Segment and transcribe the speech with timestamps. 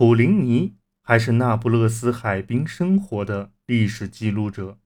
[0.00, 4.78] 普林尼还是那不勒斯海滨生活的历史记录者。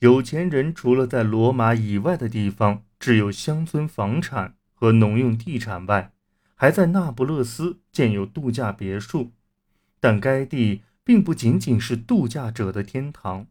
[0.00, 6.12] 有钱人除了在罗马以外的地方置有乡村房产和农用地产外，
[6.54, 9.32] 还在那不勒斯建有度假别墅。
[9.98, 13.46] 但该地并不仅仅是度假者的天堂。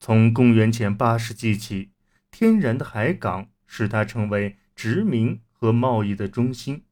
[0.00, 1.90] 从公元前八世纪起，
[2.32, 6.82] 天然的海港使它成为殖民和贸易的中心，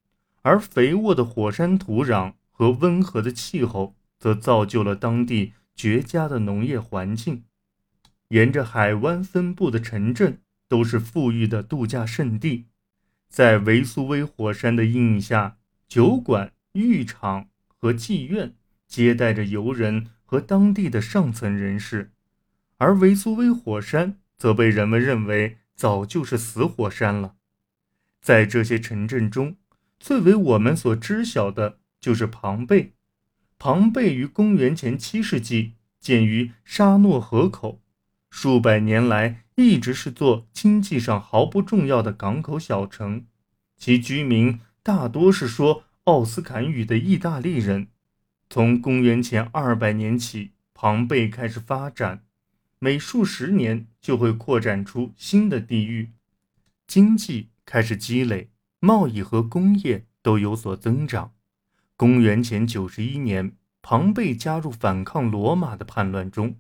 [0.43, 7.45] 而肥沃的火山土壤和温和的气候则造就了当地绝佳的农业环境。
[8.29, 12.67] 沿着海湾分布的城镇都是富裕的度假胜地，
[13.31, 15.57] 在维苏威火山的阴影下，
[15.89, 18.55] 酒馆、浴场和妓院
[18.87, 22.13] 接待着游人和当地的上层人士，
[22.77, 27.37] 而维苏威火山则被人们认为早就是死火山了。
[28.21, 29.57] 在这些城镇中，
[29.99, 32.95] 最为我们所知晓的就是庞贝。
[33.59, 37.83] 庞贝于公元前七世纪建于沙诺河口。
[38.31, 43.27] 数百年来一直是座经济上毫不重要的港口小城，
[43.77, 47.89] 其居民大多是说奥斯坎语的意大利人。
[48.49, 52.25] 从公元前二百年起，庞贝开始发展，
[52.79, 56.13] 每数十年就会扩展出新的地域，
[56.87, 61.33] 经济开始积累，贸易和工业都有所增长。
[62.01, 66.57] 公元前九十一年，庞贝加入反抗罗马的叛乱中。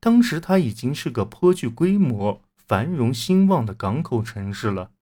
[0.00, 4.92] 当时，它已经是个颇具规模、繁荣兴旺的港口城市了。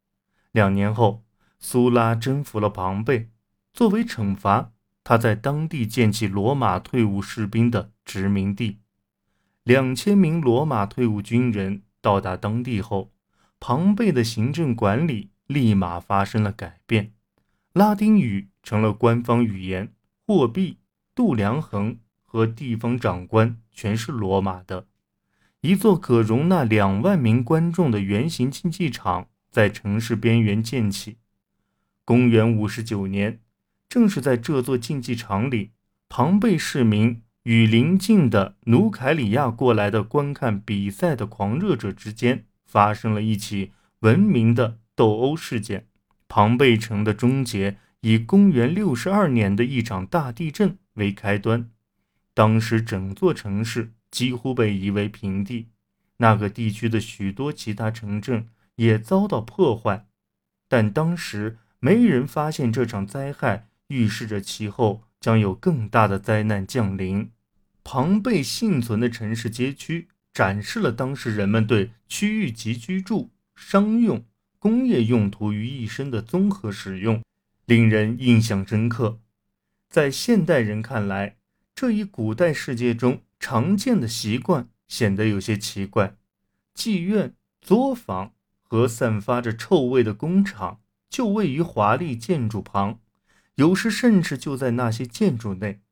[0.51, 1.23] 两年后，
[1.61, 3.31] 苏拉征服了庞贝，
[3.73, 4.73] 作为惩罚，
[5.05, 8.81] 他在当地建起罗马退伍士兵的殖民地。
[9.63, 13.13] 两千名罗马退伍军人到达当地后，
[13.61, 17.13] 庞贝的行政管理立马发生了改变，
[17.73, 19.95] 拉丁语成了官方语言，
[20.27, 20.77] 货币、
[21.15, 21.97] 度量衡。
[22.31, 24.87] 和地方长官全是罗马的，
[25.63, 31.17] 一座可容纳两万名观众的圆形竞技场在城市边缘建起。
[32.05, 33.41] 公元五十九年，
[33.89, 35.71] 正是在这座竞技场里，
[36.11, 45.87] 庞贝市民与邻近的努凯里亚过来的观看比赛的狂热者之间发生了一起闻名的斗殴事件。
[46.29, 51.71] 庞贝城的终结以公元六十二年的一场大地震为开端。
[52.35, 55.69] 当时，整座城市几乎被夷为平地，
[56.19, 60.07] 那个地区的许多其他城镇也遭到破坏。
[60.69, 67.31] 但当时没人发现这场灾害预示着其后将有更大的灾难降临。
[67.83, 74.25] 庞贝幸存的城市街区展示了当时人们对区域及居住、商用、
[74.59, 77.23] 工业用途于一身的综合使用，
[77.69, 79.21] 令人印象深刻。
[79.91, 81.37] 在现代人看来，
[81.75, 86.17] 这一古代世界中常见的习惯显得有些奇怪。
[86.75, 90.81] 妓院、作坊和散发着臭味的工厂
[91.11, 93.01] 就位于华丽建筑旁，
[93.57, 95.83] 有时甚至就在那些建筑内。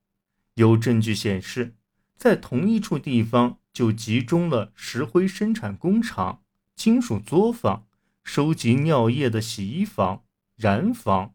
[0.55, 1.75] 有证据显示，
[2.17, 6.41] 在同一处地方就集中了石灰生产工厂、
[6.75, 7.85] 金属作坊、
[8.25, 10.25] 收集尿液的洗衣房、
[10.57, 11.35] 染坊、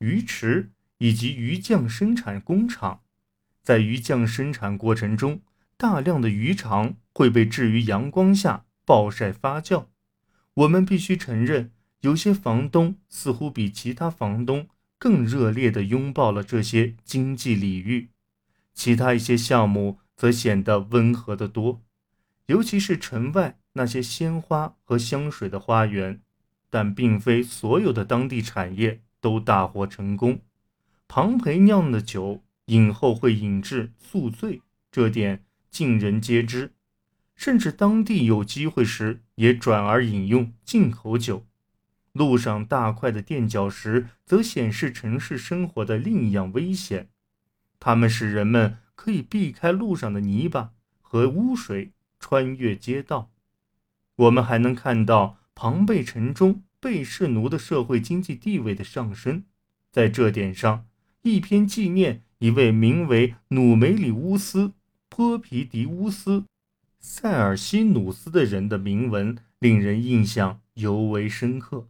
[0.00, 3.00] 鱼池以及鱼酱生产工厂。
[3.62, 5.42] 在鱼酱生产过程中，
[5.76, 9.86] 大量的鱼肠会被置于阳光下暴晒发酵。
[10.54, 14.68] 我们必须承认，有些房东似乎比其他房东
[14.98, 18.08] 更热烈地拥抱了这些经济领域，
[18.74, 21.82] 其他一些项目则显得温和得多，
[22.46, 26.20] 尤其是城外那些鲜花和香水的花园。
[26.72, 30.40] 但并非所有的当地产业都大获成功。
[31.08, 32.42] 庞培酿的酒。
[32.66, 36.72] 饮后会引致宿醉，这点尽人皆知。
[37.34, 41.44] 甚至当地有机会时，也转而饮用进口酒。
[42.12, 47.08] 路上大块的垫脚石则显示城市生活的另一样危险：
[47.80, 50.70] 它们使人们可以避开路上的泥巴
[51.00, 51.90] 和污水，
[52.20, 53.32] 穿越街道。
[54.14, 59.44] 我们还能看到庞贝城中被氏奴的社会经济地位的上升。
[59.92, 60.86] 在这点上，
[61.22, 62.22] 一篇纪念。
[62.40, 64.68] 一位名为努梅里乌斯·
[65.10, 66.40] 波皮迪乌斯·
[66.98, 71.86] 塞尔西努斯的人的铭文令人印象尤为深刻。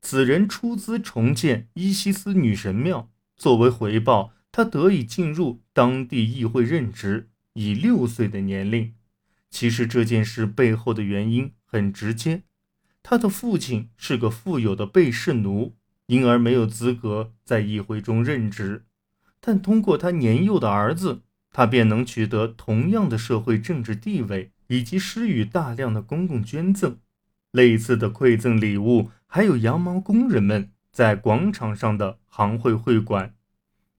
[0.00, 8.94] 此人出资重建伊西斯女神庙，作为回报，他得以进入当地议会任职，以六岁的年龄。
[9.50, 12.44] 其实这件事背后的原因很直接：
[13.02, 15.74] 他的父亲是个富有的被试奴，
[16.06, 18.84] 因而没有资格在议会中任职。
[19.40, 26.96] 但通过他年幼的儿子，他便能取得同样的社会政治地位，以及施予大量的公共捐赠。
[27.50, 33.34] 类似的馈赠礼物，还有羊毛工人们在广场上的行会会馆。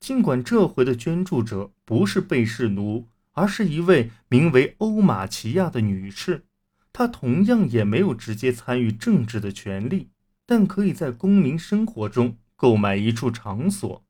[0.00, 6.44] 尽管这回的捐助者不是被氏奴，而是一位名为欧玛奇亚的女士，
[6.94, 10.10] 他同样也没有直接参与政治的权利，
[10.46, 14.04] 但可以在公民生活中购买一处场所。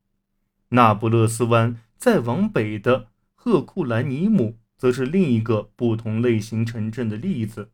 [0.69, 7.71] 那不勒斯湾再往北的赫库兰尼姆，则是另一个不同类型城镇的例子，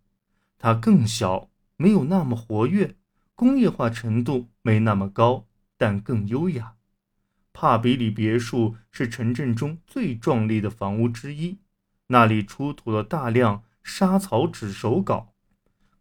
[0.58, 1.50] 它更小。
[1.76, 2.94] 没有那么活跃，
[3.34, 5.46] 工业化程度没那么高，
[5.78, 6.74] 但更优雅。
[7.54, 11.56] 帕比里别墅是城镇中最壮丽的房屋之一，
[12.08, 15.32] 那里出土了大量沙草纸手稿。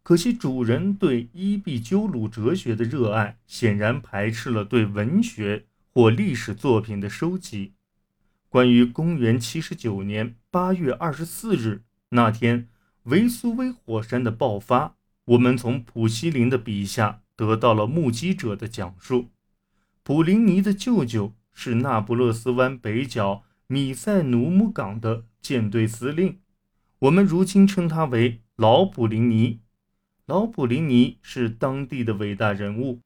[0.02, 7.74] 可惜主人对伊壁鸠鲁哲学的热爱，显然排斥了对文学或历史作品的收集。
[8.48, 12.68] 关于公元七十九年八月二十四日那天
[13.04, 14.96] 维苏威火山的爆发。
[15.26, 19.28] 我们从普希林的笔下得到了目击者的讲述。
[20.02, 26.40] 普林尼的舅舅是那不勒斯湾北角米塞努姆港的舰队司令，
[27.00, 29.60] 我们如今称他为老普林尼。
[30.26, 33.00] 老普林尼是当地的伟大人物，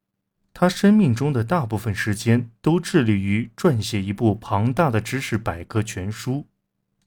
[0.53, 6.49] 他生命中的大部分时间都致力于撰写一部庞大的知识百科全书，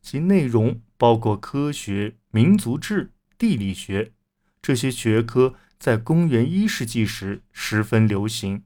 [0.01, 4.13] 其内容包括科学、民族志、地理学。
[4.61, 8.63] 这些学科在公元一世纪时十分流行，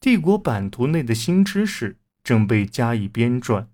[0.00, 3.66] 帝国版图内的新知识正被加以编撰。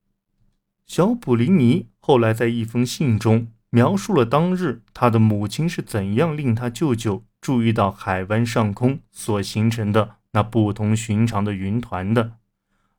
[0.86, 12.32] 小普林尼后来在一封信中描述了当日他的母亲是怎样令他舅舅注意到海湾上空所形成的那不同寻常的云团的。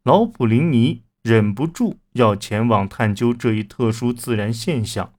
[0.03, 5.13] 老普林尼忍不住要前往探究这一特殊自然现象。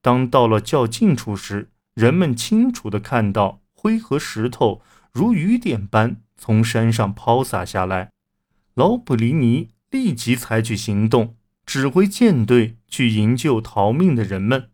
[0.00, 4.82] 当到了较近处时，人们清楚地看到灰和石头
[5.12, 8.10] 如雨点般从山上抛洒下来。
[8.74, 11.36] 老普林尼立即采取行动，
[11.66, 14.70] 指挥舰队去营救逃命的人们。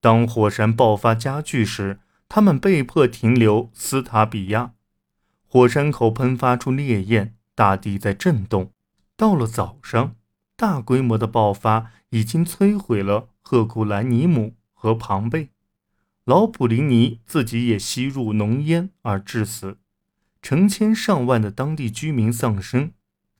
[0.00, 4.72] 当火山爆发加剧时，他们被迫停留斯塔比亚。
[5.46, 8.72] 火山口喷发出烈焰，大地在震动。
[9.16, 10.14] 到了早上，
[10.56, 15.50] 大规模的爆发已经摧毁了赫库兰尼姆和庞贝。
[16.24, 19.78] 老普林尼自己也吸入浓烟而致死，
[20.40, 22.92] 成千上万的当地居民丧生，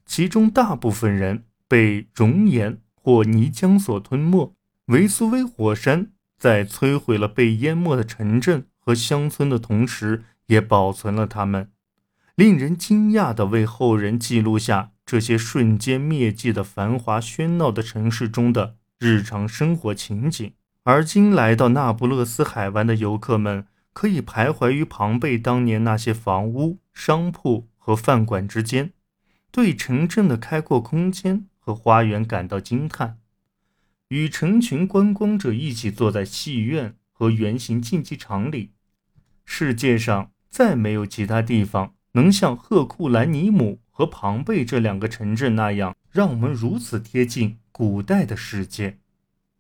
[0.05, 4.55] 其中大部分人被熔岩或泥浆所吞没。
[4.87, 6.11] 维苏威火山
[6.41, 11.71] 在摧毁了被淹没的城镇和乡村的同时，也保存了他们，
[12.35, 20.53] 令人惊讶地为后人记录下这些瞬间灭迹的繁华喧闹的城市中的日常生活情景。
[20.85, 28.93] 而今来到那不勒斯海湾的游客们，可以徘徊于庞贝当年那些房屋、商铺和饭馆之间，
[29.53, 33.19] 对城镇的开阔空间和花园感到惊叹。
[34.11, 38.71] 与成群观光者一起坐在戏院和圆形竞技场里，
[39.45, 48.99] 世界上再没有其他地方能像赫库兰尼姆和庞贝这两个城镇那样，让我们如此贴近古代的世界。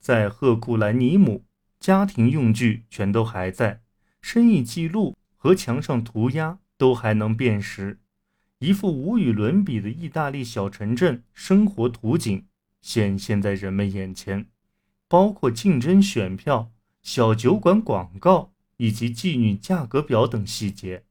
[0.00, 1.44] 在赫库兰尼姆，
[1.78, 3.82] 家庭用具全都还在，
[4.20, 8.00] 生意记录和墙上涂鸦都还能辨识，
[8.58, 12.46] 一幅无与伦比的意大利小城镇生活图景
[12.80, 14.46] 显现在人们眼前，
[15.08, 16.72] 包括竞争选票、
[17.02, 21.04] 小酒馆广告以及妓女价格表等细节。